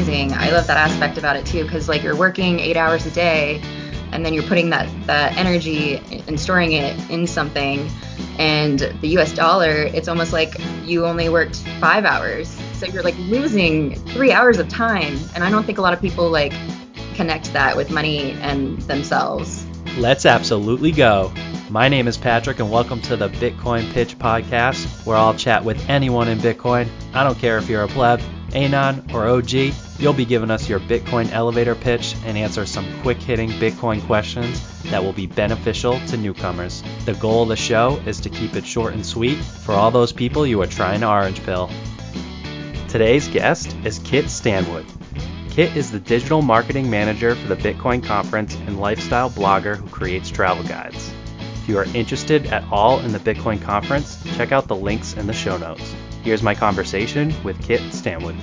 [0.00, 0.32] amazing.
[0.32, 3.60] I love that aspect about it too, because like you're working eight hours a day,
[4.12, 7.86] and then you're putting that that energy and storing it in something.
[8.38, 9.34] And the U.S.
[9.34, 14.58] dollar, it's almost like you only worked five hours, so you're like losing three hours
[14.58, 15.18] of time.
[15.34, 16.54] And I don't think a lot of people like
[17.14, 19.66] connect that with money and themselves.
[19.98, 21.30] Let's absolutely go.
[21.68, 25.90] My name is Patrick, and welcome to the Bitcoin Pitch Podcast, where I'll chat with
[25.90, 26.88] anyone in Bitcoin.
[27.12, 28.22] I don't care if you're a pleb,
[28.54, 33.18] Anon, or OG, you'll be giving us your Bitcoin elevator pitch and answer some quick
[33.18, 36.82] hitting Bitcoin questions that will be beneficial to newcomers.
[37.04, 40.12] The goal of the show is to keep it short and sweet for all those
[40.12, 41.70] people you are trying to orange pill.
[42.88, 44.86] Today's guest is Kit Stanwood.
[45.50, 50.30] Kit is the digital marketing manager for the Bitcoin conference and lifestyle blogger who creates
[50.30, 51.12] travel guides
[51.56, 55.26] If you are interested at all in the Bitcoin conference, check out the links in
[55.26, 55.94] the show notes.
[56.22, 58.36] Here's my conversation with Kit Stanwood.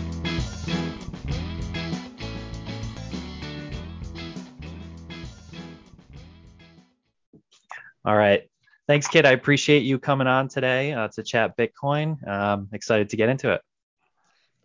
[8.07, 8.49] All right.
[8.87, 9.25] Thanks, Kit.
[9.25, 12.25] I appreciate you coming on today uh, to chat Bitcoin.
[12.25, 13.59] Um, excited to get into it.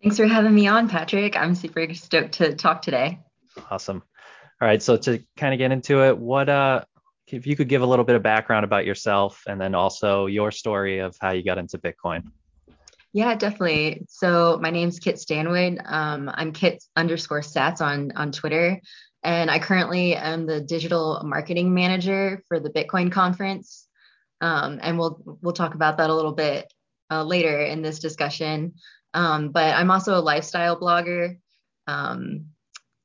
[0.01, 1.35] Thanks for having me on, Patrick.
[1.35, 3.19] I'm super stoked to talk today.
[3.69, 4.01] Awesome.
[4.61, 4.81] All right.
[4.81, 6.85] So to kind of get into it, what uh,
[7.27, 10.49] if you could give a little bit of background about yourself and then also your
[10.49, 12.23] story of how you got into Bitcoin.
[13.11, 14.05] Yeah, definitely.
[14.07, 15.81] So my name's Kit Stanwood.
[15.83, 18.79] Um, I'm Kit underscore sats on on Twitter,
[19.23, 23.87] and I currently am the digital marketing manager for the Bitcoin conference.
[24.41, 26.71] Um, and we'll we'll talk about that a little bit
[27.09, 28.73] uh, later in this discussion.
[29.13, 31.37] Um, but I'm also a lifestyle blogger,
[31.87, 32.47] um,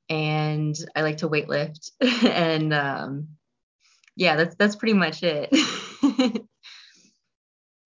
[0.09, 1.91] and I like to weightlift
[2.25, 3.29] and um,
[4.17, 5.55] yeah, that's that's pretty much it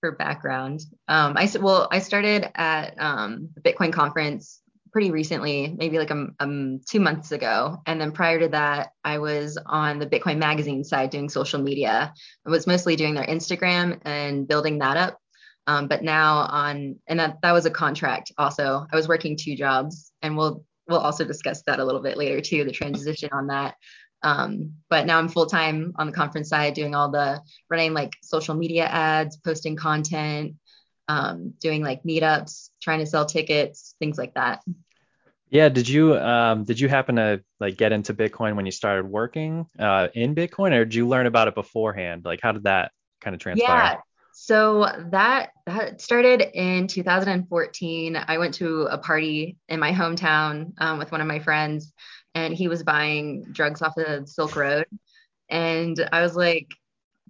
[0.01, 0.81] for background.
[1.07, 4.62] Um, I well, I started at um, the Bitcoin conference
[4.93, 9.19] pretty recently, maybe like um, um, two months ago, and then prior to that, I
[9.19, 12.13] was on the Bitcoin Magazine side doing social media.
[12.47, 15.19] I was mostly doing their Instagram and building that up.
[15.67, 18.33] Um, but now on, and that that was a contract.
[18.37, 22.19] Also, I was working two jobs, and we'll we'll also discuss that a little bit
[22.19, 23.77] later too, the transition on that.
[24.25, 28.13] Um, but now I'm full time on the conference side, doing all the running like
[28.23, 30.55] social media ads, posting content,
[31.13, 34.63] um, doing like meetups, trying to sell tickets, things like that.
[35.51, 39.05] Yeah, did you um, did you happen to like get into Bitcoin when you started
[39.07, 42.25] working uh, in Bitcoin, or did you learn about it beforehand?
[42.25, 43.77] Like, how did that kind of transpire?
[43.77, 43.97] Yeah,
[44.33, 48.17] so that that started in 2014.
[48.27, 51.93] I went to a party in my hometown um, with one of my friends,
[52.35, 54.87] and he was buying drugs off the Silk Road.
[55.51, 56.73] And I was like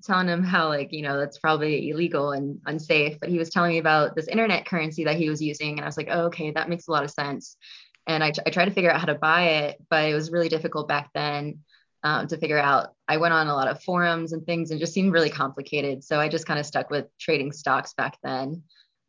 [0.07, 3.73] telling him how like, you know, that's probably illegal and unsafe, but he was telling
[3.73, 6.51] me about this internet currency that he was using and I was like, oh, okay,
[6.51, 7.57] that makes a lot of sense.
[8.07, 10.89] And I, tried to figure out how to buy it, but it was really difficult
[10.89, 11.61] back then
[12.03, 12.95] um, to figure out.
[13.07, 16.03] I went on a lot of forums and things and just seemed really complicated.
[16.03, 18.63] So I just kind of stuck with trading stocks back then.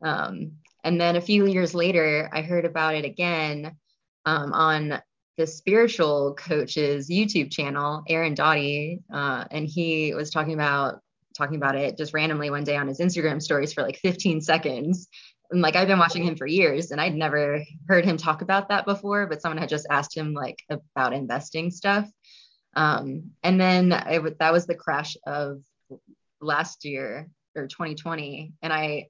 [0.03, 0.53] Um,
[0.83, 3.77] and then a few years later, I heard about it again
[4.25, 5.01] um, on
[5.37, 10.99] the spiritual coach's YouTube channel, Aaron Doughty, uh, and he was talking about
[11.35, 15.07] talking about it just randomly one day on his Instagram stories for like 15 seconds.
[15.49, 18.69] And like I've been watching him for years, and I'd never heard him talk about
[18.69, 22.07] that before, but someone had just asked him like about investing stuff.
[22.75, 25.61] Um, and then it, that was the crash of
[26.41, 29.09] last year or 2020, and I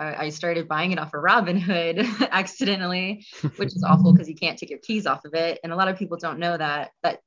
[0.00, 4.70] I started buying it off of Robinhood accidentally, which is awful because you can't take
[4.70, 5.60] your keys off of it.
[5.62, 6.92] And a lot of people don't know that.
[7.02, 7.20] That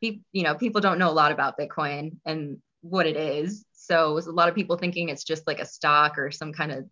[0.00, 3.64] people, you know, people don't know a lot about Bitcoin and what it is.
[3.74, 6.86] So a lot of people thinking it's just like a stock or some kind of,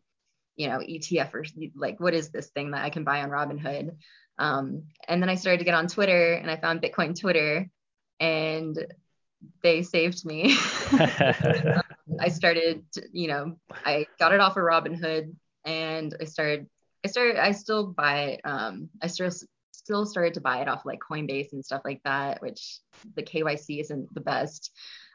[0.57, 3.97] you know, ETF or like what is this thing that I can buy on Robinhood?
[4.39, 7.69] Um, and then I started to get on Twitter and I found Bitcoin Twitter,
[8.21, 8.77] and
[9.63, 10.57] they saved me.
[12.21, 15.35] I started, you know, I got it off of Robinhood
[15.65, 16.67] and I started,
[17.05, 19.31] I started, I still buy, um, I still,
[19.73, 22.79] still started to buy it off like Coinbase and stuff like that, which
[23.17, 24.71] the KYC isn't the best.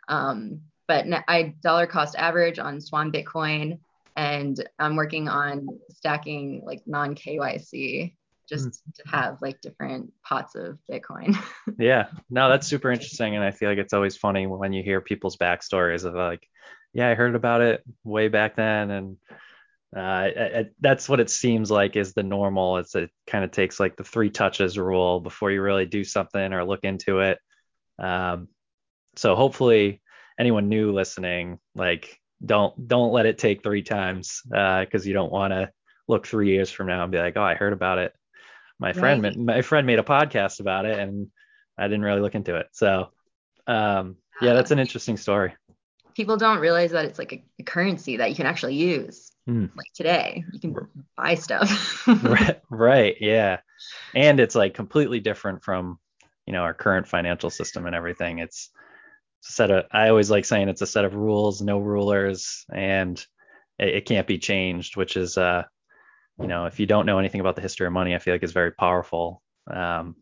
[0.08, 3.80] Um, but I dollar cost average on Swan Bitcoin
[4.16, 8.16] and I'm working on stacking like non KYC
[8.50, 8.96] just mm.
[8.96, 11.38] to have like different pots of Bitcoin.
[11.80, 13.36] yeah, no, that's super interesting.
[13.36, 16.48] And I feel like it's always funny when you hear people's backstories of like,
[16.94, 18.92] yeah, I heard about it way back then.
[18.92, 19.18] And
[19.96, 22.78] uh, that's what it seems like is the normal.
[22.78, 26.54] It's it kind of takes like the three touches rule before you really do something
[26.54, 27.40] or look into it.
[27.98, 28.48] Um,
[29.16, 30.02] so hopefully
[30.40, 35.32] anyone new listening, like don't don't let it take three times because uh, you don't
[35.32, 35.72] want to
[36.08, 38.14] look three years from now and be like, oh, I heard about it
[38.80, 39.38] my friend Right.
[39.38, 41.28] my friend made a podcast about it and
[41.78, 42.68] I didn't really look into it.
[42.72, 43.12] So
[43.68, 45.54] um yeah, that's an interesting story.
[46.20, 49.32] People don't realize that it's like a, a currency that you can actually use.
[49.48, 49.66] Hmm.
[49.78, 50.76] Like today, you can
[51.16, 52.06] buy stuff.
[52.22, 53.60] right, right, yeah.
[54.16, 56.00] And it's like completely different from,
[56.48, 58.40] you know, our current financial system and everything.
[58.40, 58.72] It's
[59.50, 63.20] a set of I always like saying it's a set of rules, no rulers, and
[63.80, 65.64] it, it can't be changed, which is uh
[66.40, 68.44] you know, if you don't know anything about the history of money, I feel like
[68.44, 69.44] it's very powerful
[69.74, 70.16] um,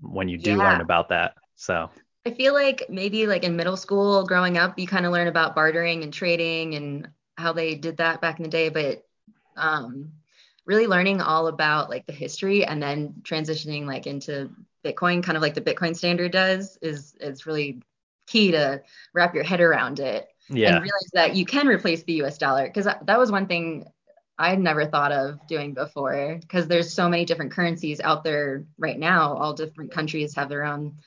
[0.00, 0.62] when you do Yeah.
[0.62, 1.34] learn about that.
[1.56, 1.90] So,
[2.28, 5.54] I feel like maybe like in middle school growing up, you kind of learn about
[5.54, 7.08] bartering and trading and
[7.38, 9.06] how they did that back in the day, but
[9.56, 10.12] um,
[10.66, 14.50] really learning all about like the history and then transitioning like into
[14.84, 17.80] Bitcoin, kind of like the Bitcoin standard does, is is really
[18.26, 18.82] key to
[19.14, 22.66] wrap your head around it yeah, and realize that you can replace the US dollar
[22.66, 23.90] because that was one thing
[24.38, 28.64] I had never thought of doing before because there's so many different currencies out there
[28.76, 29.34] right now.
[29.34, 30.98] All different countries have their own,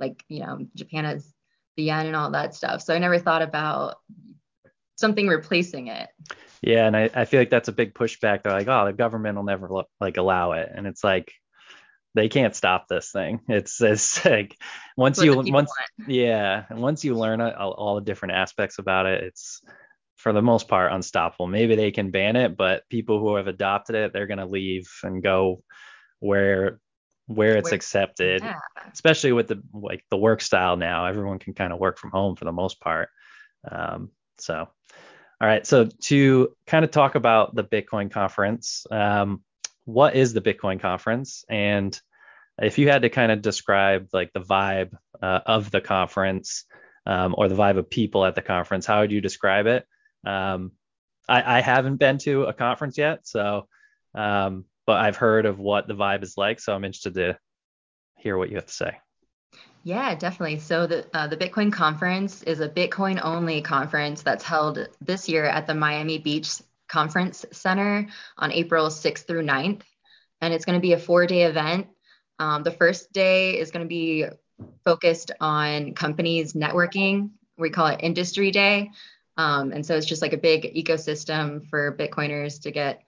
[0.00, 1.32] like, you know, Japan has
[1.76, 2.82] the yen and all that stuff.
[2.82, 3.96] So I never thought about
[4.96, 6.08] something replacing it.
[6.62, 6.86] yeah.
[6.86, 8.42] And I, I feel like that's a big pushback.
[8.42, 10.70] They're like, oh, the government will never lo- like allow it.
[10.74, 11.32] And it's like,
[12.14, 13.40] they can't stop this thing.
[13.48, 14.56] It's, it's like
[14.96, 15.70] once you, once,
[16.06, 19.62] yeah, and once you learn all, all the different aspects about it, it's
[20.16, 21.46] for the most part unstoppable.
[21.46, 24.90] Maybe they can ban it, but people who have adopted it, they're going to leave
[25.02, 25.62] and go
[26.18, 26.80] where
[27.30, 28.58] where it's Where- accepted Yeah.
[28.92, 32.34] especially with the like the work style now everyone can kind of work from home
[32.34, 33.08] for the most part.
[33.70, 39.42] Um, so all right so to kind of talk about the bitcoin conference um,
[39.84, 41.44] what is the bitcoin conference?
[41.48, 41.98] And
[42.60, 44.92] if you had to kind of describe like the vibe
[45.22, 46.64] uh, of the conference
[47.06, 49.86] um, or the vibe of people at the conference how would you describe it?
[50.26, 50.72] Um,
[51.28, 53.68] I, I haven't been to a conference yet so
[54.14, 57.38] um, but i've heard of what the vibe is like so i'm interested to
[58.16, 58.96] hear what you have to say
[59.82, 60.58] Yeah, definitely.
[60.58, 65.46] So the uh, the Bitcoin conference is a Bitcoin only conference that's held this year
[65.46, 66.60] at the Miami Beach
[66.90, 68.06] Conference Center
[68.36, 69.82] on April 6th through 9th.
[70.42, 71.86] And it's going to be a four day event.
[72.38, 74.26] Um, the first day is going to be
[74.84, 77.30] focused on companies networking.
[77.56, 78.90] We call it Industry Day.
[79.36, 83.02] Um, and so it's just like a big ecosystem for Bitcoiners to get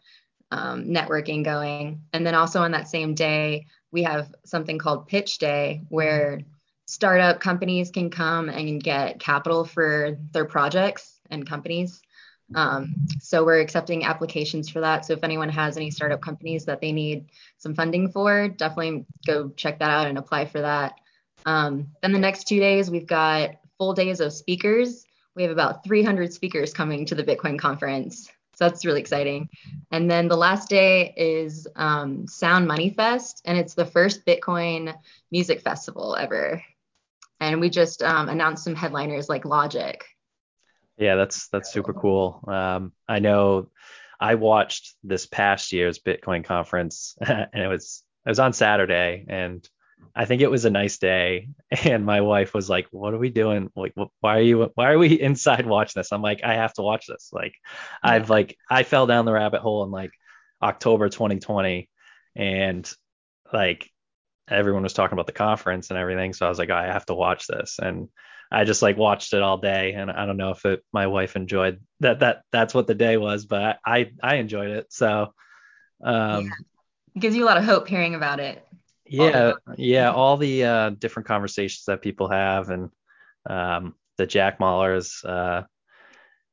[0.53, 2.03] um, networking going.
[2.13, 6.43] And then also on that same day, we have something called Pitch Day, where
[6.87, 12.03] startup companies can come and get capital for their projects and companies.
[12.55, 15.07] Um, so we're accepting applications for that.
[15.07, 19.49] So if anyone has any startup companies that they need some funding for, definitely go
[19.57, 20.93] check that out and apply for that.
[21.47, 25.07] Um, then the next two days, we've got full days of speakers.
[25.35, 28.31] We have about 300 speakers coming to the Bitcoin conference.
[28.55, 29.49] So that's really exciting.
[29.91, 34.95] And then the last day is um, Sound Money Fest, and it's the first Bitcoin
[35.31, 36.63] music festival ever.
[37.41, 40.05] And we just um, announced some headliners like Logic.
[40.99, 42.45] Yeah, that's that's super cool.
[42.47, 43.71] Um, I know
[44.21, 49.69] I watched this past year's Bitcoin conference, and it was it was on Saturday, and
[50.15, 51.49] I think it was a nice day.
[51.85, 53.71] And my wife was like, "What are we doing?
[53.77, 54.71] Like, wh- why are you?
[54.75, 57.55] Why are we inside watching this?" I'm like, "I have to watch this." Like,
[58.03, 60.13] I've like I fell down the rabbit hole in like
[60.63, 61.89] October 2020,
[62.37, 62.91] and
[63.53, 63.91] like
[64.49, 67.15] everyone was talking about the conference and everything, so I was like, I have to
[67.15, 68.09] watch this, and
[68.51, 71.37] I just like watched it all day, and I don't know if it my wife
[71.37, 74.93] enjoyed that that that's what the day was, but I I enjoyed it.
[74.93, 75.33] So
[76.05, 76.51] um
[77.15, 78.67] It gives you a lot of hope hearing about it.
[79.13, 82.91] Yeah yeah all the uh different conversations that people have and
[83.49, 85.63] um the Jack Mallers' uh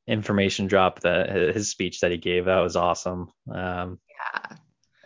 [0.08, 3.32] information drop that his speech that he gave that was awesome.
[3.52, 4.56] Um Yeah.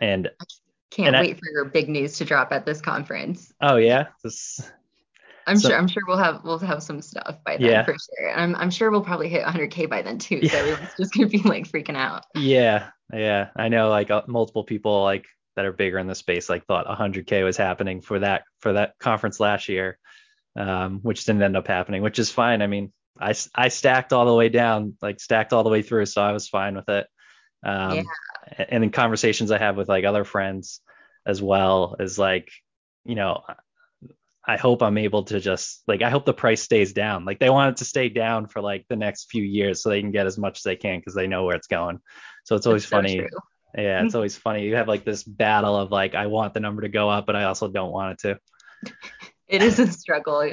[0.00, 0.44] and I
[0.90, 3.52] Can't And I- wait for your big news to drop at this conference.
[3.60, 4.60] oh yeah, this
[5.46, 7.84] I'm So- sure I'm sure we'll have we'll have some stuff by then Yeah.
[7.84, 8.34] for sure.
[8.34, 10.40] I'm I'm sure we'll probably hit 100k by then too.
[10.46, 10.62] So Yeah.
[10.62, 12.24] everyone's just gonna be like freaking out.
[12.34, 13.48] Yeah, yeah.
[13.56, 16.86] I know like uh, multiple people like that are bigger in the space like thought
[16.86, 19.98] 100k was happening for that for that conference last year,
[20.56, 22.62] um, which didn't end up happening, which is fine.
[22.62, 26.06] I mean, I, I stacked all the way down, like stacked all the way through,
[26.06, 27.06] so I was fine with it.
[27.64, 28.02] Um, Yeah.
[28.68, 30.80] And in conversations I have with like other friends
[31.24, 32.50] as well is like,
[33.04, 33.42] you know,
[34.46, 37.24] I hope I'm able to just like I hope the price stays down.
[37.24, 40.02] Like they want it to stay down for like the next few years so they
[40.02, 42.00] can get as much as they can because they know where it's going.
[42.44, 43.18] So it's always That's funny.
[43.18, 43.28] true.
[43.76, 44.64] Yeah, it's always funny.
[44.64, 47.36] You have like this battle of like I want the number to go up, but
[47.36, 48.18] I also don't want it
[48.84, 48.92] to.
[49.46, 50.52] It is a struggle.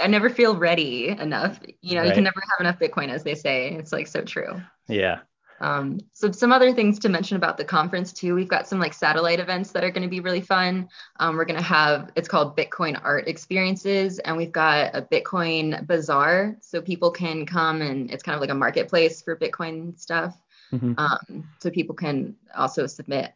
[0.00, 1.60] I never feel ready enough.
[1.80, 3.72] You know, you can never have enough Bitcoin, as they say.
[3.74, 4.60] It's like so true.
[4.88, 5.20] Yeah.
[5.60, 8.34] Um, so some other things to mention about the conference too.
[8.34, 10.88] We've got some like satellite events that are going to be really fun.
[11.18, 15.86] Um, we're going to have it's called Bitcoin Art Experiences, and we've got a Bitcoin
[15.86, 20.36] Bazaar, so people can come and it's kind of like a marketplace for Bitcoin stuff.
[20.72, 20.94] Mm-hmm.
[20.98, 23.32] Um, so people can also submit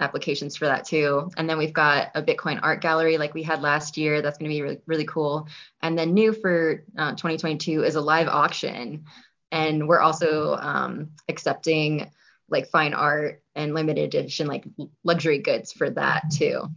[0.00, 1.30] applications for that too.
[1.36, 4.22] And then we've got a Bitcoin art gallery like we had last year.
[4.22, 5.48] That's going to be really, really cool.
[5.82, 9.04] And then new for uh, 2022 is a live auction.
[9.52, 12.10] And we're also um, accepting
[12.48, 14.64] like fine art and limited edition like
[15.04, 16.68] luxury goods for that too.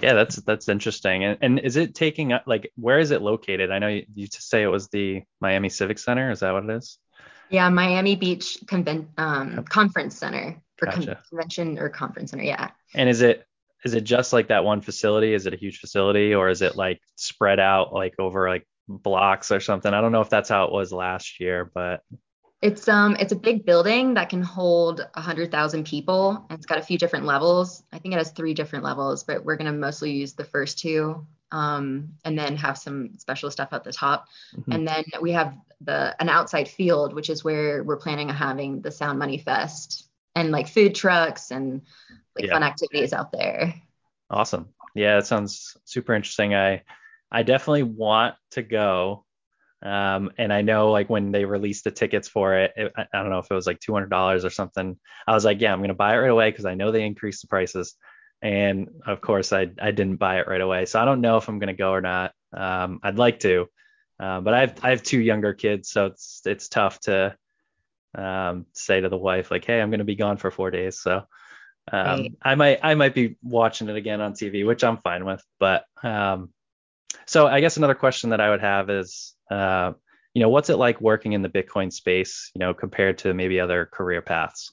[0.00, 1.24] Yeah, that's that's interesting.
[1.24, 3.70] And, and is it taking up like where is it located?
[3.70, 6.30] I know you, you say it was the Miami Civic Center.
[6.30, 6.98] Is that what it is?
[7.50, 11.22] Yeah, Miami Beach Conven- um, Conference Center or gotcha.
[11.28, 12.44] convention or conference center.
[12.44, 12.70] Yeah.
[12.94, 13.46] And is it
[13.84, 15.32] is it just like that one facility?
[15.32, 19.50] Is it a huge facility or is it like spread out like over like blocks
[19.50, 19.92] or something?
[19.92, 22.02] I don't know if that's how it was last year, but
[22.62, 26.44] it's um it's a big building that can hold a hundred thousand people.
[26.50, 27.82] And it's got a few different levels.
[27.92, 31.26] I think it has three different levels, but we're gonna mostly use the first two.
[31.52, 34.28] Um, and then have some special stuff at the top.
[34.54, 34.70] Mm-hmm.
[34.70, 38.80] And then we have the an outside field, which is where we're planning on having
[38.80, 41.82] the Sound Money Fest and like food trucks and
[42.36, 42.52] like yeah.
[42.52, 43.74] fun activities out there.
[44.30, 44.68] Awesome.
[44.94, 46.54] Yeah, that sounds super interesting.
[46.54, 46.82] I
[47.30, 49.24] I definitely want to go.
[49.82, 53.30] Um, and I know like when they released the tickets for it, it I, don't
[53.30, 54.98] know if it was like $200 or something.
[55.26, 57.06] I was like, yeah, I'm going to buy it right away because I know they
[57.06, 57.94] increased the prices.
[58.42, 61.48] And of course, I I didn't buy it right away, so I don't know if
[61.48, 62.32] I'm going to go or not.
[62.54, 63.68] Um, I'd like to,
[64.20, 67.36] uh, but I have I have two younger kids, so it's it's tough to
[68.14, 71.00] um, say to the wife like, hey, I'm going to be gone for four days.
[71.00, 71.24] So
[71.90, 72.32] um, right.
[72.42, 75.42] I might I might be watching it again on TV, which I'm fine with.
[75.58, 76.50] But um,
[77.26, 79.92] so I guess another question that I would have is, uh,
[80.34, 83.58] you know, what's it like working in the Bitcoin space, you know, compared to maybe
[83.58, 84.72] other career paths?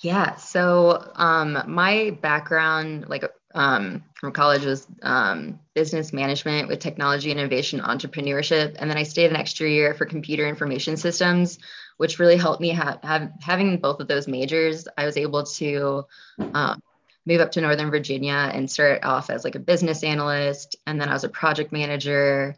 [0.00, 0.34] Yeah.
[0.36, 3.24] So um, my background, like
[3.54, 9.30] um, from college, was um, business management with technology innovation entrepreneurship, and then I stayed
[9.30, 11.58] an extra year for computer information systems,
[11.96, 14.88] which really helped me have, have having both of those majors.
[14.98, 16.04] I was able to
[16.38, 16.82] um,
[17.26, 21.08] move up to Northern Virginia and start off as like a business analyst, and then
[21.08, 22.56] I was a project manager.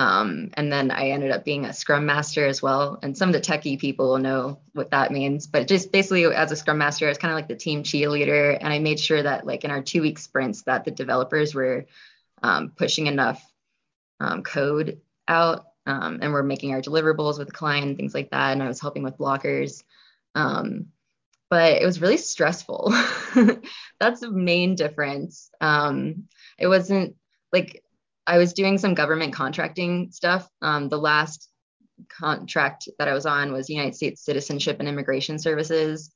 [0.00, 2.98] Um, and then I ended up being a scrum master as well.
[3.02, 5.46] And some of the techie people will know what that means.
[5.46, 8.56] But just basically as a scrum master, I was kind of like the team cheerleader.
[8.58, 11.84] And I made sure that like in our two week sprints that the developers were
[12.42, 13.44] um, pushing enough
[14.20, 18.52] um, code out um, and we're making our deliverables with the client things like that.
[18.52, 19.82] And I was helping with blockers.
[20.34, 20.86] Um,
[21.50, 22.94] but it was really stressful.
[24.00, 25.50] That's the main difference.
[25.60, 27.16] Um, it wasn't
[27.52, 27.82] like
[28.26, 30.48] I was doing some government contracting stuff.
[30.62, 31.48] Um, the last
[32.08, 36.12] contract that I was on was United States Citizenship and Immigration Services.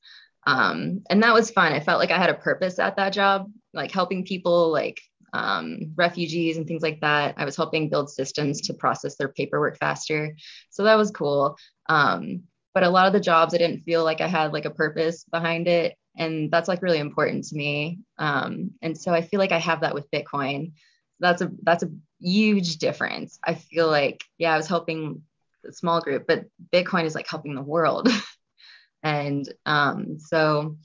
[0.47, 1.73] Um, and that was fun.
[1.73, 5.01] I felt like I had a purpose at that job, like helping people like
[5.33, 7.35] um, refugees and things like that.
[7.37, 10.35] I was helping build systems to process their paperwork faster.
[10.69, 11.57] So that was cool.
[11.89, 12.43] Um,
[12.73, 15.23] but a lot of the jobs, I didn't feel like I had like a purpose
[15.25, 15.95] behind it.
[16.17, 17.99] And that's like really important to me.
[18.17, 20.73] Um, and so I feel like I have that with Bitcoin.
[21.19, 23.39] That's a that's a huge difference.
[23.43, 25.21] I feel like, yeah, I was helping
[25.65, 28.09] a small group, but Bitcoin is like helping the world.
[29.03, 30.77] and um, so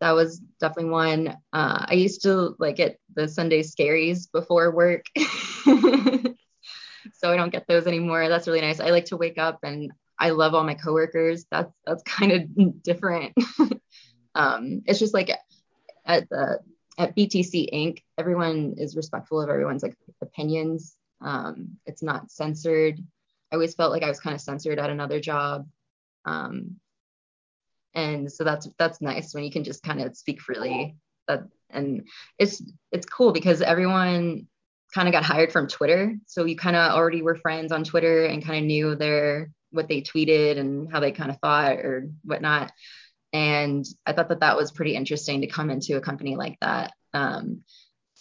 [0.00, 1.28] that was definitely one.
[1.52, 5.06] Uh, I used to like get the Sunday scaries before work.
[7.14, 8.28] so I don't get those anymore.
[8.28, 8.80] That's really nice.
[8.80, 11.46] I like to wake up and I love all my coworkers.
[11.50, 13.34] That's that's kind of different.
[14.34, 15.30] um, it's just like
[16.04, 16.60] at the
[16.98, 18.02] at BTC Inc.
[18.18, 20.96] Everyone is respectful of everyone's like opinions.
[21.20, 22.98] Um, it's not censored.
[23.50, 25.66] I always felt like I was kind of censored at another job.
[26.24, 26.76] Um,
[27.94, 32.06] and so that's that's nice when you can just kind of speak freely that and
[32.38, 32.62] it's
[32.92, 34.46] it's cool because everyone
[34.94, 38.26] kind of got hired from twitter so you kind of already were friends on twitter
[38.26, 42.08] and kind of knew their what they tweeted and how they kind of thought or
[42.22, 42.70] whatnot
[43.36, 46.92] and i thought that that was pretty interesting to come into a company like that
[47.12, 47.60] um,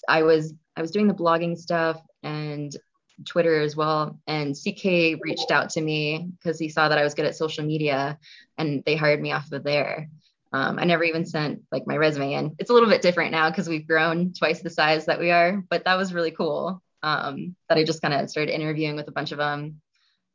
[0.10, 2.76] i was i was doing the blogging stuff and
[3.24, 4.20] Twitter as well.
[4.28, 7.64] And CK reached out to me because he saw that I was good at social
[7.64, 8.20] media
[8.58, 10.10] and they hired me off of there.
[10.52, 12.56] Um, I never even sent like my resume in.
[12.60, 15.64] It's a little bit different now because we've grown twice the size that we are,
[15.70, 16.82] but that was really cool.
[17.04, 19.82] Um, that I just kind of started interviewing with a bunch of them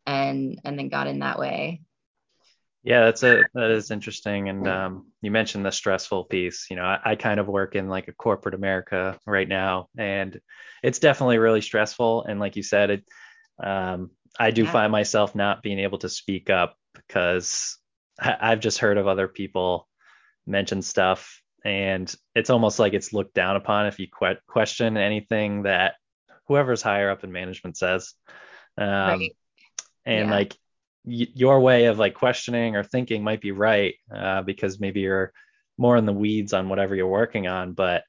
[0.06, 1.80] and and then got in that way.
[2.82, 4.48] Yeah, that's a that is interesting.
[4.48, 6.66] And um, you mentioned the stressful piece.
[6.70, 10.40] You know, I, I, kind of work in like a corporate America right now, and
[10.82, 12.24] it's definitely really stressful.
[12.24, 13.04] And like you said, it
[13.62, 14.72] um, I do yeah.
[14.72, 17.76] find myself not being able to speak up because
[18.18, 19.86] I've just heard of other people
[20.46, 25.64] mention stuff, and it's almost like it's looked down upon if you que- question anything
[25.64, 25.96] that
[26.48, 28.14] whoever's higher up in management says.
[28.78, 29.36] Um, right.
[30.06, 30.34] And yeah.
[30.34, 30.56] like
[31.04, 35.32] y- your way of like questioning or thinking might be right uh, because maybe you're
[35.78, 38.04] more in the weeds on whatever you're working on, but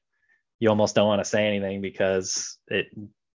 [0.60, 2.86] you almost don't want to say anything because it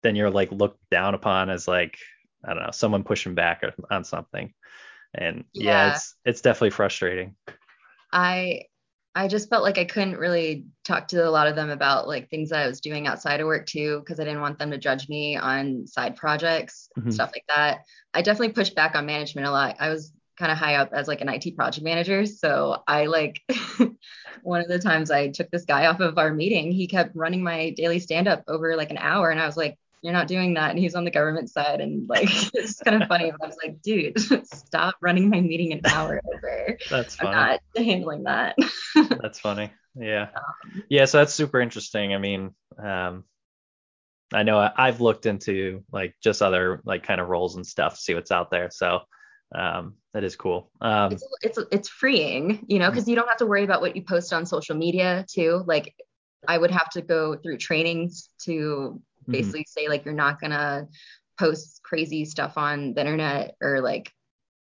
[0.02, 1.96] then you're like looked down upon as like
[2.44, 4.52] I don't know someone pushing back on something.
[5.14, 7.36] And yeah, yeah it's it's definitely frustrating.
[8.12, 8.62] I
[9.14, 12.30] I just felt like I couldn't really talk to a lot of them about like
[12.30, 14.78] things that I was doing outside of work too, because I didn't want them to
[14.78, 17.10] judge me on side projects, mm-hmm.
[17.10, 17.80] stuff like that.
[18.14, 19.76] I definitely pushed back on management a lot.
[19.80, 22.24] I was kind of high up as like an IT project manager.
[22.24, 23.42] So I like
[24.42, 27.42] one of the times I took this guy off of our meeting, he kept running
[27.42, 29.30] my daily stand up over like an hour.
[29.30, 30.70] And I was like, you're not doing that.
[30.70, 31.80] And he's on the government side.
[31.80, 33.30] And like, it's kind of funny.
[33.30, 36.76] But I was like, dude, stop running my meeting an hour over.
[36.90, 37.30] That's funny.
[37.30, 38.56] I'm not handling that.
[39.22, 39.72] that's funny.
[39.94, 40.28] Yeah.
[40.34, 41.04] Um, yeah.
[41.04, 42.14] So that's super interesting.
[42.14, 42.50] I mean,
[42.82, 43.24] um,
[44.34, 47.98] I know I, I've looked into like just other like kind of roles and stuff,
[47.98, 48.70] see what's out there.
[48.72, 49.00] So
[49.54, 50.70] um, that is cool.
[50.80, 53.94] Um, it's, it's, it's freeing, you know, because you don't have to worry about what
[53.94, 55.62] you post on social media too.
[55.66, 55.94] Like
[56.48, 59.32] I would have to go through trainings to Mm-hmm.
[59.32, 59.80] basically mm-hmm.
[59.80, 60.88] say like you're not gonna
[61.38, 64.10] post crazy stuff on the internet or like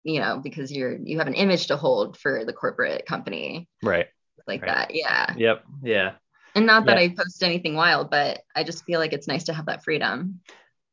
[0.04, 4.08] you know because you're you have an image to hold for the corporate company right
[4.48, 4.68] like right.
[4.68, 6.14] that yeah yep yeah
[6.54, 7.06] and not that yeah.
[7.06, 10.40] i post anything wild but i just feel like it's nice to have that freedom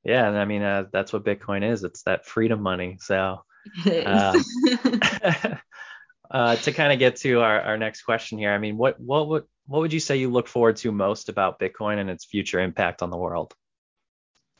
[0.05, 3.43] yeah and i mean uh, that's what bitcoin is it's that freedom money so
[4.07, 4.43] um,
[6.31, 9.29] uh, to kind of get to our, our next question here i mean what what
[9.29, 12.59] would what would you say you look forward to most about Bitcoin and its future
[12.59, 13.55] impact on the world?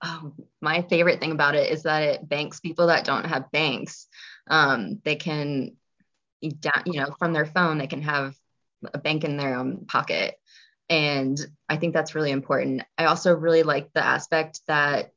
[0.05, 4.07] Oh, my favorite thing about it is that it banks people that don't have banks.
[4.49, 5.73] Um, they can,
[6.41, 6.53] you
[6.87, 8.37] know, from their phone, they can have
[8.95, 10.37] a bank in their own pocket.
[10.89, 11.37] And
[11.69, 12.83] I think that's really important.
[12.97, 15.11] I also really like the aspect that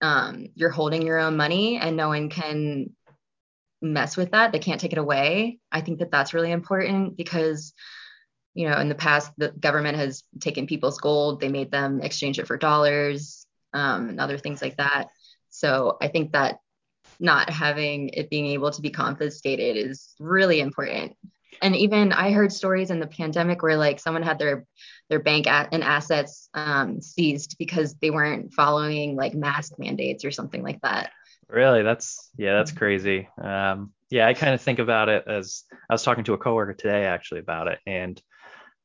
[0.00, 2.94] um, you're holding your own money and no one can
[3.82, 4.52] mess with that.
[4.52, 5.58] They can't take it away.
[5.72, 7.74] I think that that's really important because
[8.58, 12.40] you know, in the past, the government has taken people's gold, they made them exchange
[12.40, 15.10] it for dollars um, and other things like that.
[15.48, 16.58] So I think that
[17.20, 21.14] not having it being able to be confiscated is really important.
[21.62, 24.66] And even I heard stories in the pandemic where like someone had their
[25.08, 30.64] their bank and assets um, seized because they weren't following like mask mandates or something
[30.64, 31.12] like that.
[31.48, 33.28] Really, that's yeah, that's crazy.
[33.40, 36.74] Um, yeah, I kind of think about it as I was talking to a coworker
[36.74, 38.20] today actually about it, and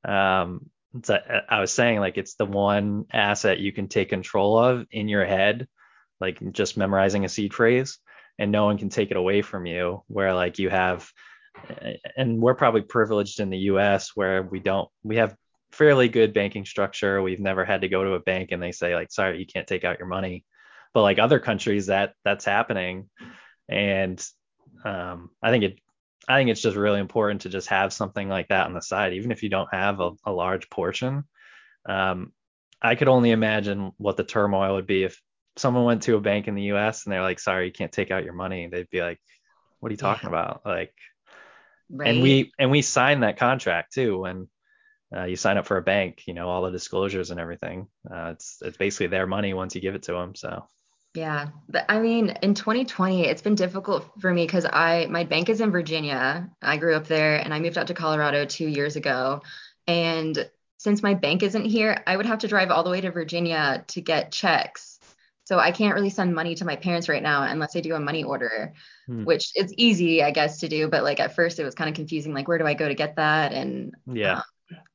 [0.06, 0.70] um,
[1.04, 1.18] so
[1.50, 5.26] I was saying like it's the one asset you can take control of in your
[5.26, 5.68] head,
[6.20, 7.98] like just memorizing a seed phrase,
[8.38, 10.04] and no one can take it away from you.
[10.08, 11.10] Where like you have,
[12.16, 14.12] and we're probably privileged in the U.S.
[14.14, 15.36] where we don't, we have
[15.72, 17.22] fairly good banking structure.
[17.22, 19.68] We've never had to go to a bank and they say like, sorry, you can't
[19.68, 20.46] take out your money.
[20.94, 23.10] But like other countries, that that's happening,
[23.68, 24.24] and
[24.86, 25.80] um, I think it
[26.28, 29.14] I think it's just really important to just have something like that on the side,
[29.14, 31.26] even if you don't have a, a large portion.
[31.86, 32.32] Um,
[32.82, 35.22] I could only imagine what the turmoil would be if
[35.58, 37.06] someone went to a bank in the U.S.
[37.06, 39.20] and they're like, "Sorry, you can't take out your money." They'd be like,
[39.80, 40.40] "What are you talking yeah.
[40.40, 40.94] about?" Like,
[41.90, 42.10] right.
[42.10, 44.48] and we and we signed that contract too when
[45.16, 46.24] uh, you sign up for a bank.
[46.26, 47.88] You know, all the disclosures and everything.
[48.10, 50.36] Uh, it's it's basically their money once you give it to them.
[50.36, 50.68] So
[51.14, 51.50] yeah.
[51.70, 55.62] But I mean, in 2020, it's been difficult for me because I my bank is
[55.62, 56.50] in Virginia.
[56.62, 59.42] I grew up there and I moved out to Colorado two years ago.
[59.88, 63.12] And since my bank isn't here, I would have to drive all the way to
[63.12, 65.00] Virginia to get checks.
[65.46, 68.00] So I can't really send money to my parents right now unless I do a
[68.00, 68.74] money order,
[69.08, 69.26] hmm.
[69.26, 70.88] which it's easy, I guess, to do.
[70.88, 72.96] But like at first it was kind of confusing, like where do I go to
[72.96, 73.54] get that?
[73.54, 74.38] And yeah.
[74.38, 74.44] Um,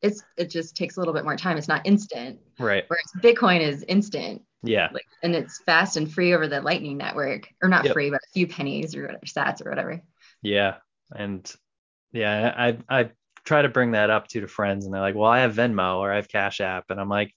[0.02, 1.56] it's it just takes a little bit more time.
[1.56, 2.40] It's not instant.
[2.58, 2.84] Right.
[2.88, 4.42] Whereas Bitcoin is instant.
[4.62, 4.88] Yeah.
[4.92, 7.92] Like, and it's fast and free over the Lightning Network, or not yep.
[7.92, 10.02] free, but a few pennies or whatever, sats or whatever.
[10.42, 10.76] Yeah,
[11.12, 11.50] and
[12.12, 13.10] yeah, I I
[13.44, 15.98] try to bring that up to to friends, and they're like, "Well, I have Venmo
[15.98, 17.34] or I have Cash App," and I'm like,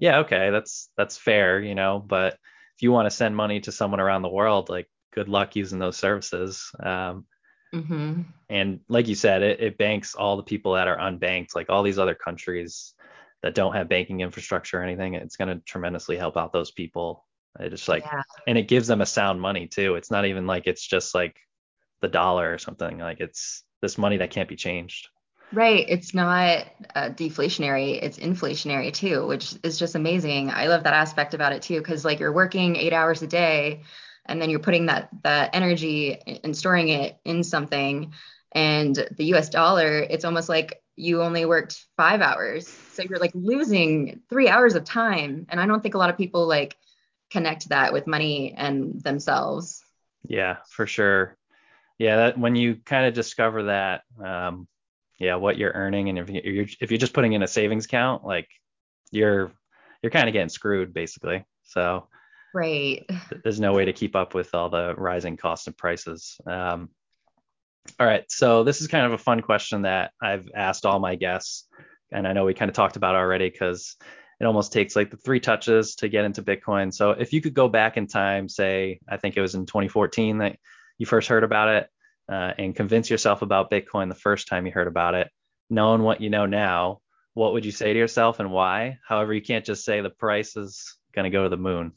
[0.00, 2.34] "Yeah, okay, that's that's fair, you know, but
[2.76, 5.78] if you want to send money to someone around the world, like, good luck using
[5.78, 7.26] those services." Um,
[7.74, 8.22] mm-hmm.
[8.48, 11.82] And like you said, it, it banks all the people that are unbanked, like all
[11.82, 12.94] these other countries
[13.42, 17.26] that don't have banking infrastructure or anything, it's going to tremendously help out those people.
[17.60, 18.22] It's like, yeah.
[18.46, 19.96] and it gives them a sound money too.
[19.96, 21.36] It's not even like it's just like
[22.00, 22.98] the dollar or something.
[22.98, 25.08] Like it's this money that can't be changed.
[25.52, 25.84] Right.
[25.86, 28.02] It's not uh, deflationary.
[28.02, 30.50] It's inflationary too, which is just amazing.
[30.50, 33.82] I love that aspect about it too, because like you're working eight hours a day,
[34.24, 38.12] and then you're putting that that energy and storing it in something
[38.52, 42.68] And the US dollar, it's almost like you only worked five hours.
[42.68, 45.46] So you're like losing three hours of time.
[45.48, 46.76] And I don't think a lot of people like
[47.30, 49.82] connect that with money and themselves.
[50.26, 51.36] Yeah, for sure.
[51.98, 54.68] Yeah, that when you kind of discover that, um,
[55.18, 58.24] yeah, what you're earning, and if you're if you're just putting in a savings account,
[58.24, 58.48] like
[59.10, 59.52] you're
[60.02, 61.44] you're kind of getting screwed basically.
[61.62, 62.08] So
[62.52, 63.08] right,
[63.44, 66.40] there's no way to keep up with all the rising costs and prices.
[66.46, 66.90] Um,
[67.98, 71.16] all right, so this is kind of a fun question that I've asked all my
[71.16, 71.66] guests,
[72.10, 73.96] and I know we kind of talked about already because
[74.40, 76.92] it almost takes like the three touches to get into Bitcoin.
[76.92, 80.38] So if you could go back in time, say I think it was in 2014
[80.38, 80.56] that
[80.98, 81.88] you first heard about it,
[82.30, 85.28] uh, and convince yourself about Bitcoin the first time you heard about it,
[85.68, 87.00] knowing what you know now,
[87.34, 88.98] what would you say to yourself and why?
[89.06, 91.92] However, you can't just say the price is going to go to the moon.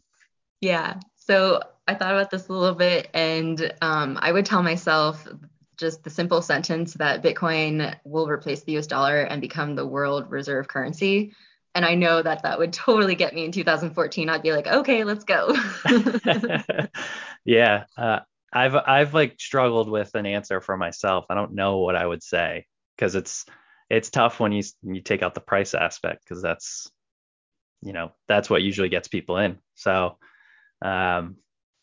[0.62, 1.00] Yeah.
[1.16, 5.28] So I thought about this a little bit, and um, I would tell myself
[5.78, 10.30] just the simple sentence that Bitcoin will replace the US dollar and become the world
[10.30, 11.34] reserve currency.
[11.74, 14.30] And I know that that would totally get me in 2014.
[14.30, 15.56] I'd be like, okay, let's go.
[17.46, 17.84] yeah.
[17.98, 18.20] Uh,
[18.54, 21.26] I've, I've like struggled with an answer for myself.
[21.30, 23.46] I don't know what I would say because it's,
[23.90, 26.90] it's tough when you, you take out the price aspect because that's,
[27.82, 29.60] you know, that's what usually gets people in.
[29.76, 30.18] So,
[30.82, 31.36] um,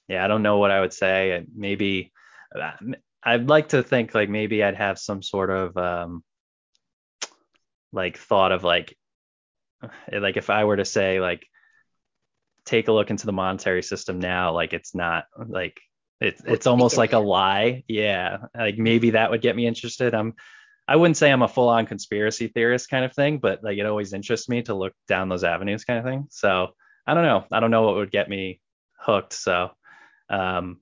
[0.09, 1.45] yeah, I don't know what I would say.
[1.55, 2.13] Maybe
[2.59, 2.73] uh,
[3.25, 6.25] I'd like to think like maybe I'd have some sort of um,
[7.93, 8.97] like thought of like
[10.13, 11.47] like if I were to say like
[12.65, 15.81] take a look into the monetary system now, like it's not like
[16.21, 17.85] it's it's almost like a lie.
[17.89, 20.15] Yeah, like maybe that would get me interested.
[20.15, 20.35] I'm
[20.87, 23.87] I wouldn't say I'm a full on conspiracy theorist kind of thing, but like it
[23.87, 26.27] always interests me to look down those avenues kind of thing.
[26.31, 26.69] So
[27.07, 27.45] I don't know.
[27.51, 28.61] I don't know what would get me
[28.99, 29.33] hooked.
[29.33, 29.71] So
[30.29, 30.81] um,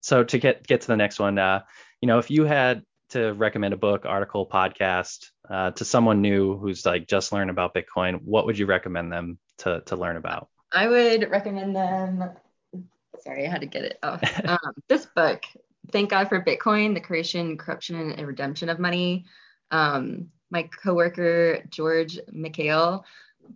[0.00, 1.60] so to get get to the next one, uh,
[2.00, 6.56] you know, if you had to recommend a book, article, podcast uh, to someone new
[6.56, 10.48] who's like just learned about Bitcoin, what would you recommend them to to learn about?
[10.72, 12.30] I would recommend them.
[13.20, 14.22] Sorry, I had to get it off.
[14.46, 15.44] um, this book,
[15.92, 19.24] Thank God for Bitcoin: The Creation, Corruption, and Redemption of Money.
[19.70, 23.04] Um, my coworker George Mekhail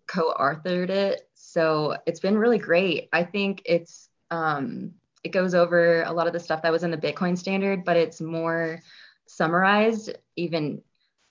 [0.07, 3.09] co-authored it, so it's been really great.
[3.13, 6.91] I think it's um, it goes over a lot of the stuff that was in
[6.91, 8.81] the Bitcoin standard, but it's more
[9.27, 10.83] summarized, even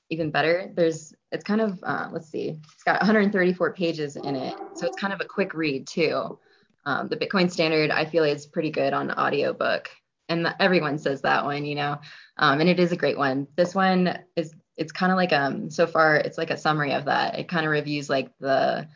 [0.09, 0.71] even better.
[0.75, 4.99] There's it's kind of uh, let's see, it's got 134 pages in it, so it's
[4.99, 6.39] kind of a quick read too.
[6.85, 9.89] Um, the Bitcoin standard I feel is pretty good on audiobook,
[10.27, 11.99] and the, everyone says that one, you know,
[12.37, 13.47] um, and it is a great one.
[13.55, 17.05] This one is it's kind of like um so far it's like a summary of
[17.05, 17.37] that.
[17.37, 18.87] It kind of reviews like the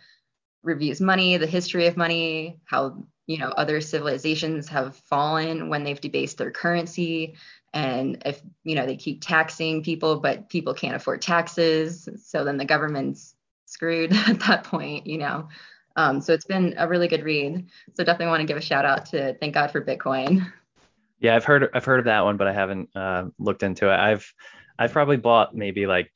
[0.63, 6.01] reviews money, the history of money, how you know other civilizations have fallen when they've
[6.01, 7.35] debased their currency.
[7.73, 12.57] And if you know they keep taxing people but people can't afford taxes so then
[12.57, 13.35] the government's
[13.65, 15.47] screwed at that point you know.
[15.95, 17.67] Um, so it's been a really good read.
[17.95, 20.51] So definitely want to give a shout out to thank god for bitcoin.
[21.19, 23.97] Yeah i've heard i've heard of that one but i haven't uh, looked into it.
[23.97, 24.33] I've
[24.79, 26.11] i've probably bought maybe like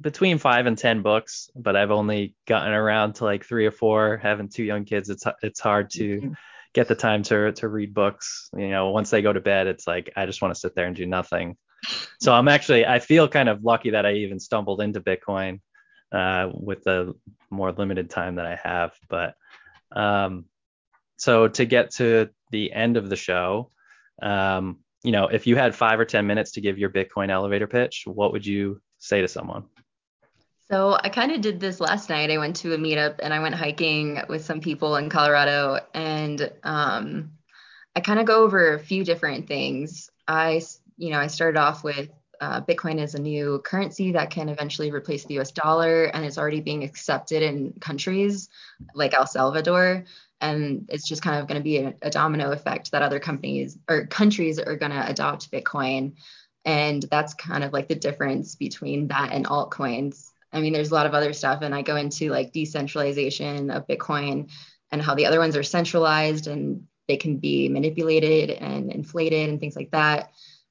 [0.00, 4.18] between five and ten books, but I've only gotten around to like three or four.
[4.18, 6.32] Having two young kids, it's it's hard to mm-hmm.
[6.72, 8.50] get the time to to read books.
[8.56, 10.86] You know, once they go to bed, it's like I just want to sit there
[10.86, 11.56] and do nothing.
[12.20, 15.60] So I'm actually I feel kind of lucky that I even stumbled into Bitcoin
[16.12, 17.14] uh, with the
[17.50, 18.92] more limited time that I have.
[19.08, 19.34] But
[19.94, 20.46] um,
[21.18, 23.70] so to get to the end of the show,
[24.22, 27.66] um, you know, if you had five or ten minutes to give your Bitcoin elevator
[27.66, 29.64] pitch, what would you say to someone?
[30.74, 32.32] So I kind of did this last night.
[32.32, 36.50] I went to a meetup and I went hiking with some people in Colorado, and
[36.64, 37.30] um,
[37.94, 40.10] I kind of go over a few different things.
[40.26, 40.62] I,
[40.96, 42.10] you know, I started off with
[42.40, 45.52] uh, Bitcoin is a new currency that can eventually replace the U.S.
[45.52, 48.48] dollar, and it's already being accepted in countries
[48.96, 50.04] like El Salvador.
[50.40, 53.78] And it's just kind of going to be a, a domino effect that other companies
[53.88, 56.14] or countries are going to adopt Bitcoin.
[56.64, 60.94] And that's kind of like the difference between that and altcoins I mean, there's a
[60.94, 64.50] lot of other stuff, and I go into like decentralization of Bitcoin
[64.90, 69.60] and how the other ones are centralized and they can be manipulated and inflated and
[69.60, 70.30] things like that.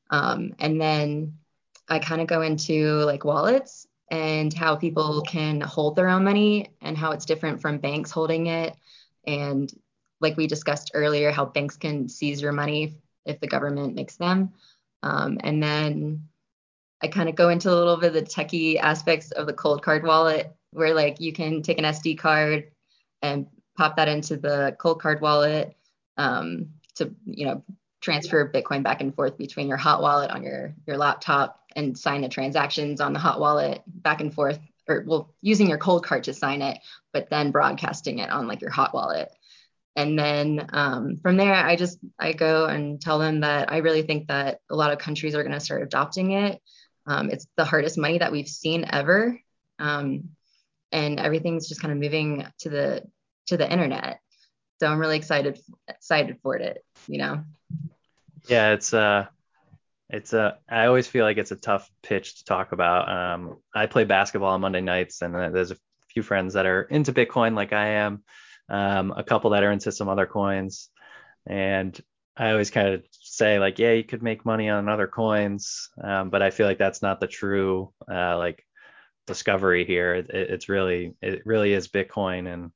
[0.09, 1.37] Um, and then
[1.89, 6.69] I kind of go into like wallets and how people can hold their own money
[6.81, 8.75] and how it's different from banks holding it.
[9.25, 9.71] And
[10.21, 14.53] like we discussed earlier, how banks can seize your money if the government makes them.
[15.01, 16.29] Um, and then
[17.03, 20.03] I kind of go into a little bit of the techie aspects of the Coldcard
[20.03, 22.71] wallet, where like you can take an SD card
[23.21, 25.75] and pop that into the Coldcard wallet
[26.17, 27.63] um, to you know
[28.01, 32.21] transfer Bitcoin back and forth between your hot wallet on your your laptop and sign
[32.21, 36.33] the transactions on the hot wallet back and forth, or well, using your Coldcard to
[36.33, 36.79] sign it,
[37.11, 39.29] but then broadcasting it on like your hot wallet.
[39.95, 44.01] And then um, from there, I just I go and tell them that I really
[44.03, 46.61] think that a lot of countries are going to start adopting it.
[47.05, 49.39] Um, it's the hardest money that we've seen ever,
[49.79, 50.29] um,
[50.91, 53.03] and everything's just kind of moving to the
[53.47, 54.19] to the internet.
[54.79, 56.83] So I'm really excited excited for it.
[57.07, 57.43] You know.
[58.47, 59.27] Yeah, it's uh
[60.09, 63.09] it's a I always feel like it's a tough pitch to talk about.
[63.09, 65.77] Um, I play basketball on Monday nights, and there's a
[66.09, 68.23] few friends that are into Bitcoin like I am,
[68.69, 70.89] um, a couple that are into some other coins,
[71.47, 71.99] and
[72.37, 73.03] I always kind of
[73.35, 76.77] say like, yeah, you could make money on other coins, um, but I feel like
[76.77, 78.65] that's not the true uh, like
[79.27, 80.15] discovery here.
[80.15, 82.71] It, it's really it really is Bitcoin, and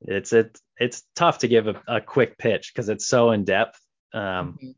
[0.00, 3.80] it's it it's tough to give a, a quick pitch because it's so in depth.
[4.12, 4.70] Um, mm-hmm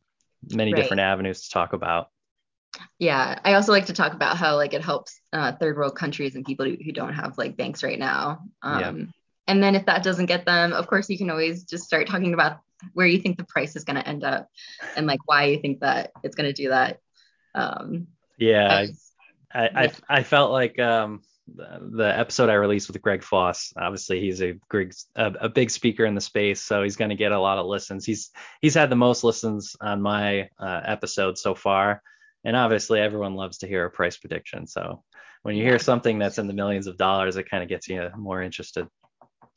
[0.51, 0.81] many right.
[0.81, 2.09] different avenues to talk about.
[2.99, 6.35] Yeah, I also like to talk about how like it helps uh, third world countries
[6.35, 8.41] and people who don't have like banks right now.
[8.63, 9.05] Um, yeah.
[9.49, 12.35] And then if that doesn't get them, of course, you can always just start talking
[12.35, 12.61] about
[12.93, 14.49] where you think the price is going to end up
[14.97, 17.01] and like why you think that it's going to do that.
[17.55, 18.87] Um, yeah,
[19.53, 19.93] I, I, yeah.
[20.09, 21.23] I, felt like um,
[21.57, 23.73] the episode I released with Greg Foss.
[23.77, 24.55] Obviously, he's a,
[25.17, 27.67] a, a big speaker in the space, so he's going to get a lot of
[27.67, 28.05] listens.
[28.05, 28.31] He's
[28.61, 32.03] he's had the most listens on my uh, episode so far,
[32.45, 34.67] and obviously, everyone loves to hear a price prediction.
[34.67, 35.03] So
[35.43, 38.11] when you hear something that's in the millions of dollars, it kind of gets you
[38.17, 38.87] more interested.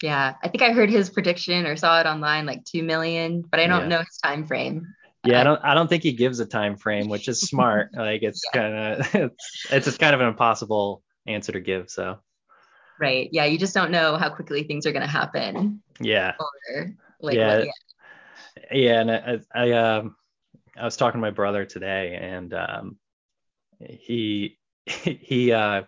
[0.01, 3.59] Yeah, I think I heard his prediction or saw it online, like two million, but
[3.59, 3.87] I don't yeah.
[3.87, 4.87] know his time frame.
[5.23, 5.63] Yeah, I don't.
[5.63, 7.91] I don't think he gives a time frame, which is smart.
[7.95, 8.61] like it's yeah.
[8.61, 11.89] kind of it's, it's just kind of an impossible answer to give.
[11.89, 12.19] So.
[12.99, 13.29] Right.
[13.31, 13.45] Yeah.
[13.45, 15.81] You just don't know how quickly things are going to happen.
[15.99, 16.33] Yeah.
[16.39, 17.57] Or like yeah.
[17.57, 18.77] What, yeah.
[18.77, 19.01] yeah.
[19.01, 20.15] And I, I, um,
[20.77, 22.97] I was talking to my brother today and, um,
[23.79, 25.83] he, he, uh,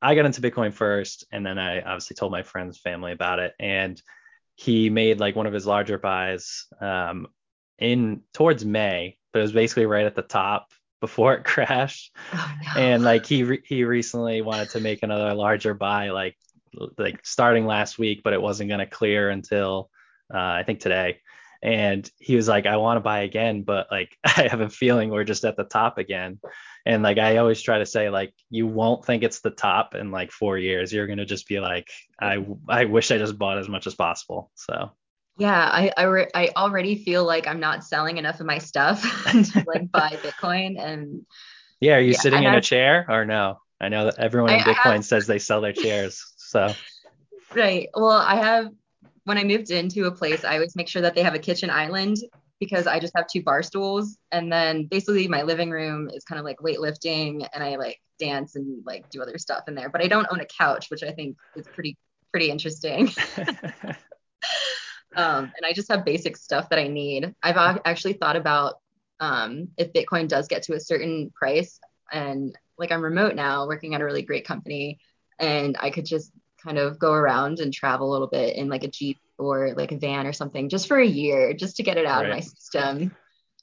[0.00, 3.54] I got into Bitcoin first, and then I obviously told my friends, family about it,
[3.58, 4.00] and
[4.54, 7.28] he made like one of his larger buys um,
[7.78, 12.14] in towards May, but it was basically right at the top before it crashed.
[12.32, 12.80] Oh, no.
[12.80, 16.36] And like he re- he recently wanted to make another larger buy like
[16.98, 19.90] like starting last week, but it wasn't going to clear until
[20.32, 21.20] uh, I think today.
[21.62, 25.10] And he was like, I want to buy again, but like I have a feeling
[25.10, 26.40] we're just at the top again.
[26.88, 30.10] And like I always try to say, like you won't think it's the top in
[30.10, 30.90] like four years.
[30.90, 34.50] You're gonna just be like, I I wish I just bought as much as possible.
[34.54, 34.90] So
[35.36, 39.02] yeah, I I, re- I already feel like I'm not selling enough of my stuff
[39.30, 41.26] to like buy Bitcoin and.
[41.78, 43.58] Yeah, are you yeah, sitting in I've, a chair or no?
[43.78, 46.74] I know that everyone in I, Bitcoin have, says they sell their chairs, so.
[47.54, 47.88] Right.
[47.94, 48.68] Well, I have
[49.24, 51.70] when I moved into a place, I always make sure that they have a kitchen
[51.70, 52.18] island
[52.60, 56.38] because I just have two bar stools, and then basically my living room is kind
[56.38, 59.88] of like weightlifting, and I like dance and like do other stuff in there.
[59.88, 61.96] But I don't own a couch, which I think is pretty
[62.32, 63.10] pretty interesting.
[65.16, 67.34] Um, and I just have basic stuff that I need.
[67.42, 68.76] I've actually thought about
[69.20, 71.80] um, if Bitcoin does get to a certain price,
[72.12, 75.00] and like I'm remote now, working at a really great company,
[75.38, 76.30] and I could just
[76.62, 79.92] kind of go around and travel a little bit in like a Jeep or like
[79.92, 82.30] a van or something just for a year, just to get it out right.
[82.30, 83.14] of my system.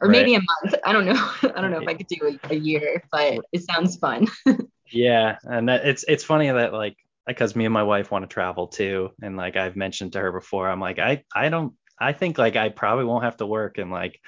[0.02, 0.18] Or right.
[0.18, 0.76] maybe a month.
[0.84, 1.14] I don't know.
[1.56, 4.28] I don't know if I could do a, a year, but it sounds fun.
[4.92, 8.34] yeah, and that, it's it's funny that like because me and my wife want to
[8.34, 12.14] travel too and like i've mentioned to her before i'm like i i don't i
[12.14, 14.20] think like i probably won't have to work in like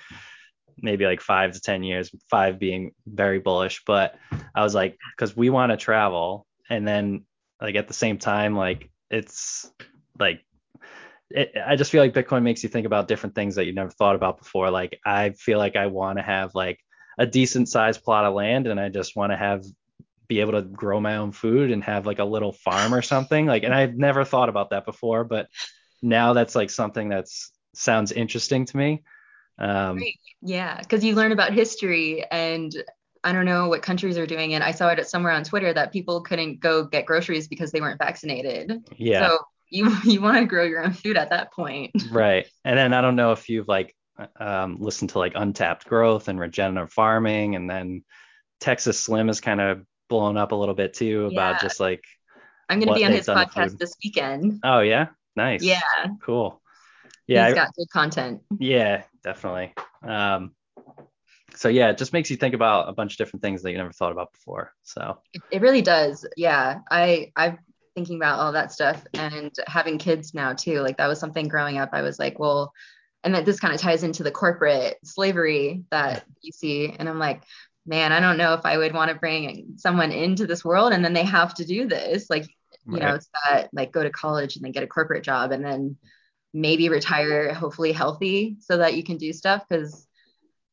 [0.79, 4.15] maybe like five to ten years five being very bullish but
[4.55, 7.25] i was like because we want to travel and then
[7.61, 9.71] like at the same time like it's
[10.19, 10.43] like
[11.29, 13.89] it, i just feel like bitcoin makes you think about different things that you never
[13.89, 14.69] thought about before.
[14.71, 16.79] Like i feel like i want to have like
[17.17, 19.63] a decent sized plot of land and i just want to have
[20.27, 23.45] be able to grow my own food and have like a little farm or something.
[23.45, 25.47] Like and i've never thought about that before but
[26.01, 29.03] now that's like something that's sounds interesting to me.
[29.57, 29.99] Um
[30.41, 32.71] yeah because you learn about history and
[33.23, 34.61] i don't know what countries are doing it.
[34.61, 37.99] I saw it somewhere on twitter that people couldn't go get groceries because they weren't
[37.99, 38.71] vaccinated.
[38.97, 39.29] Yeah.
[39.29, 42.93] So you you want to grow your own food at that point right and then
[42.93, 43.93] i don't know if you've like
[44.39, 48.03] um, listened to like untapped growth and regenerative farming and then
[48.59, 51.59] texas slim is kind of blown up a little bit too about yeah.
[51.59, 52.03] just like
[52.69, 54.59] I'm going to be on his podcast this weekend.
[54.63, 55.63] Oh yeah, nice.
[55.63, 55.79] Yeah.
[56.21, 56.61] Cool.
[57.25, 58.41] Yeah, he's got good content.
[58.59, 59.73] Yeah, definitely.
[60.03, 60.51] Um,
[61.55, 63.77] so yeah, it just makes you think about a bunch of different things that you
[63.77, 64.73] never thought about before.
[64.83, 66.25] So it, it really does.
[66.35, 67.57] Yeah, I I've
[67.97, 70.81] thinking about all that stuff and having kids now too.
[70.81, 71.89] Like that was something growing up.
[71.93, 72.71] I was like, well,
[73.23, 76.93] and that this kind of ties into the corporate slavery that you see.
[76.99, 77.41] And I'm like,
[77.87, 81.03] man, I don't know if I would want to bring someone into this world and
[81.03, 82.29] then they have to do this.
[82.29, 82.43] Like,
[82.85, 83.01] you right.
[83.01, 85.97] know, it's that like go to college and then get a corporate job and then
[86.53, 90.07] maybe retire hopefully healthy so that you can do stuff because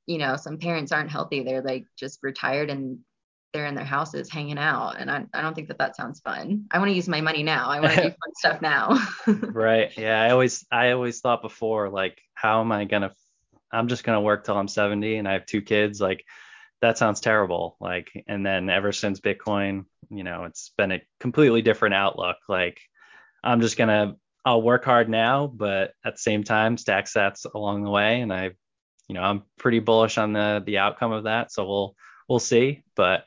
[0.07, 2.99] you know some parents aren't healthy they're like just retired and
[3.55, 6.67] they're in their houses hanging out and I, I don't think that that sounds fun.
[6.73, 7.71] I want to use my money now.
[7.71, 8.99] I want to do fun stuff now.
[9.55, 9.97] Right.
[9.97, 13.13] Yeah i always i always thought before like how am i gonna
[13.73, 16.25] i'm just gonna work till i'm 70 and i have two kids like
[16.81, 17.77] that sounds terrible.
[17.81, 22.37] Like and then ever since bitcoin you know it's been a completely different outlook.
[22.49, 22.81] Like
[23.45, 27.85] i'm just gonna i'll work hard now but at the same time stack sats along
[27.85, 28.51] the way and i
[29.09, 31.53] you know i'm pretty bullish on the the outcome of that.
[31.53, 31.95] So we'll
[32.29, 32.83] we'll see.
[32.97, 33.25] But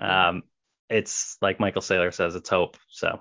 [0.00, 0.42] um,
[0.88, 2.76] it's like Michael Saylor says, it's hope.
[2.88, 3.20] So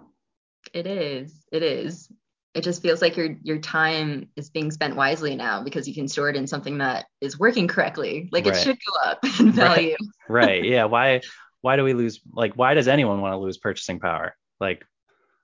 [0.74, 1.46] it is.
[1.52, 2.12] It is.
[2.56, 6.08] It just feels like your your time is being spent wisely now because you can
[6.08, 8.28] store it in something that is working correctly.
[8.32, 8.56] Like right.
[8.56, 9.96] it should go up in value.
[10.28, 10.48] Right.
[10.48, 10.63] right.
[10.63, 10.86] Yeah.
[10.86, 11.22] Why
[11.62, 14.34] why do we lose like why does anyone want to lose purchasing power?
[14.60, 14.84] Like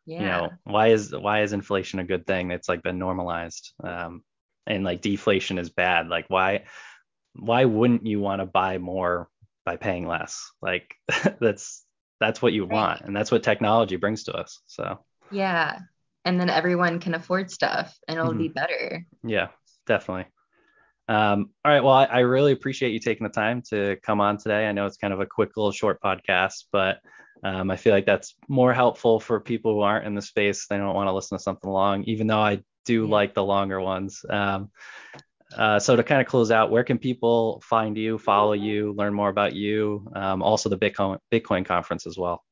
[0.05, 0.19] yeah.
[0.19, 2.49] you know, why is why is inflation a good thing?
[2.51, 3.71] It's like been normalized.
[3.83, 4.23] Um
[4.65, 6.07] and like deflation is bad.
[6.07, 6.63] Like why
[7.35, 9.29] why wouldn't you want to buy more
[9.65, 10.51] by paying less.
[10.61, 10.95] Like
[11.39, 11.83] that's
[12.19, 12.73] that's what you right.
[12.73, 14.61] want and that's what technology brings to us.
[14.67, 14.99] So
[15.31, 15.79] Yeah.
[16.23, 18.39] And then everyone can afford stuff and it'll mm-hmm.
[18.39, 19.05] be better.
[19.23, 19.49] Yeah,
[19.85, 20.25] definitely.
[21.07, 21.83] Um, all right.
[21.83, 24.65] Well, I, I, really appreciate you taking the time to come on today.
[24.65, 26.97] I know it's kind of a quick little short podcast, but
[27.43, 30.65] um, I feel like that's more helpful for people who aren't in the space.
[30.65, 33.79] They don't want to listen to something long, even though I do like the longer
[33.79, 34.25] ones.
[34.27, 34.71] Um,
[35.55, 39.13] uh, so to kind of close out, where can people find you, follow you, learn
[39.13, 40.07] more about you?
[40.15, 42.43] Um, also the Bitcoin Bitcoin conference as well.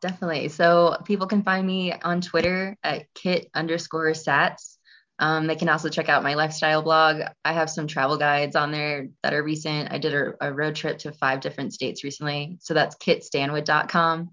[0.00, 0.48] Definitely.
[0.48, 4.76] So people can find me on Twitter at kit underscore sats.
[5.18, 7.22] Um, they can also check out my lifestyle blog.
[7.44, 9.92] I have some travel guides on there that are recent.
[9.92, 12.58] I did a, a road trip to five different states recently.
[12.60, 14.30] So that's kitstanwood.com.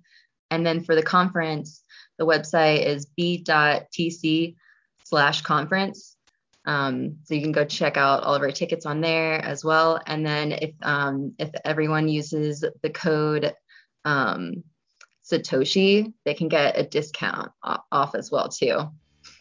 [0.49, 1.83] And then for the conference,
[2.17, 4.55] the website is b.tc
[5.05, 6.10] slash conference.
[6.65, 9.99] Um, so you can go check out all of our tickets on there as well.
[10.05, 13.53] And then if um, if everyone uses the code
[14.05, 14.63] um,
[15.25, 17.51] Satoshi, they can get a discount
[17.91, 18.79] off as well too.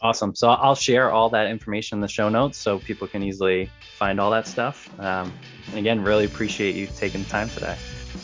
[0.01, 0.33] Awesome.
[0.35, 4.19] So I'll share all that information in the show notes so people can easily find
[4.19, 4.89] all that stuff.
[4.99, 5.31] Um,
[5.69, 7.75] and again, really appreciate you taking the time today.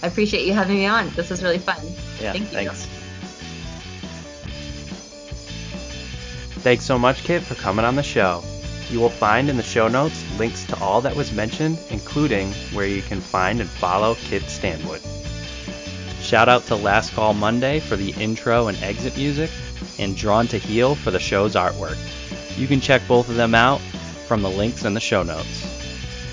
[0.04, 1.10] I appreciate you having me on.
[1.12, 1.78] This was really fun.
[2.20, 2.34] Yeah.
[2.34, 2.46] Thank you.
[2.46, 2.86] Thanks.
[6.62, 8.44] Thanks so much, Kit, for coming on the show.
[8.90, 12.86] You will find in the show notes links to all that was mentioned, including where
[12.88, 15.02] you can find and follow Kit Stanwood.
[16.22, 19.52] Shout out to Last Call Monday for the intro and exit music,
[20.00, 21.98] and Drawn to Heal for the show's artwork.
[22.58, 23.82] You can check both of them out
[24.26, 25.66] from the links in the show notes.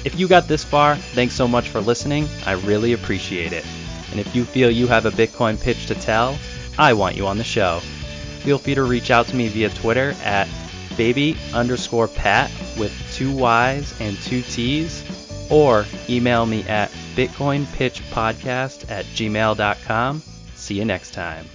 [0.04, 2.28] If you got this far, thanks so much for listening.
[2.46, 3.64] I really appreciate it.
[4.10, 6.38] And if you feel you have a Bitcoin pitch to tell,
[6.78, 7.80] I want you on the show.
[8.40, 10.48] Feel free to reach out to me via Twitter at
[10.96, 15.04] baby underscore pat with two Y's and two T's,
[15.50, 20.22] or email me at bitcoinpitchpodcast at gmail.com.
[20.54, 21.46] See you next time.